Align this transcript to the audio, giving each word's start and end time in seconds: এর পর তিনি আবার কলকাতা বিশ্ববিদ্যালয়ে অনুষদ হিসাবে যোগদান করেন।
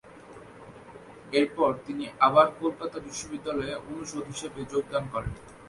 এর 1.33 1.45
পর 1.55 1.71
তিনি 1.85 2.05
আবার 2.27 2.47
কলকাতা 2.59 2.97
বিশ্ববিদ্যালয়ে 3.07 3.73
অনুষদ 3.89 4.23
হিসাবে 4.31 4.59
যোগদান 4.71 5.03
করেন। 5.13 5.33